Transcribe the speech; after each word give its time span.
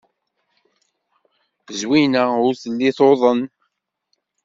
Zwina 1.79 2.23
ur 2.45 2.53
telli 2.61 2.89
tuḍen. 2.97 3.41